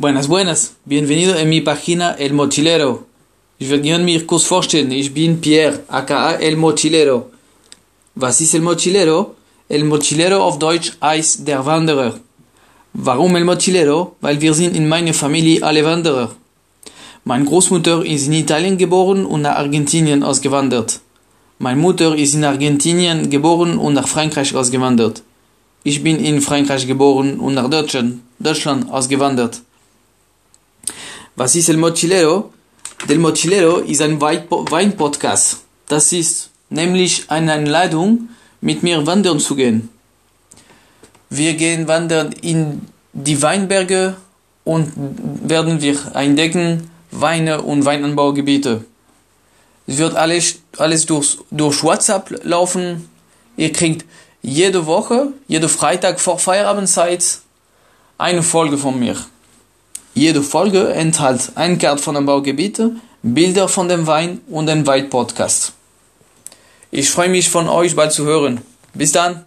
Buenas, 0.00 0.28
buenas. 0.28 0.76
Bienvenido 0.84 1.34
en 1.34 1.48
mi 1.48 1.60
página 1.60 2.12
El 2.12 2.32
Mochilero. 2.32 3.04
Ich 3.58 3.68
werde 3.68 3.98
mich 3.98 4.26
kurz 4.26 4.44
vorstellen. 4.44 4.92
Ich 4.92 5.12
bin 5.12 5.40
Pierre, 5.40 5.82
aka 5.88 6.36
El 6.36 6.56
Mochilero. 6.56 7.32
Was 8.14 8.40
ist 8.40 8.54
El 8.54 8.62
Mochilero? 8.62 9.34
El 9.68 9.82
Mochilero 9.82 10.40
auf 10.44 10.60
Deutsch 10.60 10.92
heißt 11.02 11.48
der 11.48 11.66
Wanderer. 11.66 12.14
Warum 12.92 13.34
El 13.34 13.44
Mochilero? 13.44 14.14
Weil 14.20 14.40
wir 14.40 14.54
sind 14.54 14.76
in 14.76 14.88
meiner 14.88 15.12
Familie 15.12 15.64
alle 15.64 15.84
Wanderer. 15.84 16.30
Meine 17.24 17.46
Großmutter 17.46 18.06
ist 18.06 18.28
in 18.28 18.34
Italien 18.34 18.78
geboren 18.78 19.26
und 19.26 19.42
nach 19.42 19.56
Argentinien 19.56 20.22
ausgewandert. 20.22 21.00
Meine 21.58 21.80
Mutter 21.80 22.14
ist 22.14 22.34
in 22.34 22.44
Argentinien 22.44 23.30
geboren 23.30 23.76
und 23.78 23.94
nach 23.94 24.06
Frankreich 24.06 24.54
ausgewandert. 24.54 25.24
Ich 25.82 26.04
bin 26.04 26.24
in 26.24 26.40
Frankreich 26.40 26.86
geboren 26.86 27.40
und 27.40 27.54
nach 27.54 27.68
Deutschland, 27.68 28.20
Deutschland 28.38 28.88
ausgewandert. 28.92 29.62
Was 31.38 31.54
ist 31.54 31.68
El 31.68 31.76
Mochilero? 31.76 32.52
Del 33.08 33.18
Mochilero 33.20 33.76
ist 33.78 34.02
ein 34.02 34.20
Weinpodcast. 34.20 35.58
Das 35.86 36.12
ist 36.12 36.50
nämlich 36.68 37.26
eine 37.30 37.52
Einladung, 37.52 38.30
mit 38.60 38.82
mir 38.82 39.06
wandern 39.06 39.38
zu 39.38 39.54
gehen. 39.54 39.88
Wir 41.30 41.54
gehen 41.54 41.86
wandern 41.86 42.32
in 42.42 42.88
die 43.12 43.40
Weinberge 43.40 44.16
und 44.64 44.92
werden 44.96 45.80
wir 45.80 45.96
entdecken 46.16 46.90
Weine 47.12 47.62
und 47.62 47.84
Weinanbaugebiete. 47.84 48.84
Es 49.86 49.98
wird 49.98 50.16
alles, 50.16 50.58
alles 50.76 51.06
durch, 51.06 51.38
durch 51.52 51.84
WhatsApp 51.84 52.40
laufen. 52.42 53.08
Ihr 53.56 53.70
kriegt 53.70 54.04
jede 54.42 54.86
Woche, 54.86 55.28
jede 55.46 55.68
Freitag 55.68 56.18
vor 56.18 56.40
Feierabendzeit 56.40 57.38
eine 58.18 58.42
Folge 58.42 58.76
von 58.76 58.98
mir. 58.98 59.16
Jede 60.18 60.42
Folge 60.42 60.92
enthält 60.94 61.52
ein 61.54 61.78
Kart 61.78 62.00
von 62.00 62.16
den 62.16 62.26
Baugebieten, 62.26 63.00
Bilder 63.22 63.68
von 63.68 63.88
dem 63.88 64.08
Wein 64.08 64.40
und 64.48 64.68
ein 64.68 64.84
Wein-Podcast. 64.84 65.74
Ich 66.90 67.08
freue 67.08 67.28
mich 67.28 67.48
von 67.48 67.68
euch 67.68 67.94
bald 67.94 68.10
zu 68.10 68.24
hören. 68.24 68.62
Bis 68.94 69.12
dann! 69.12 69.44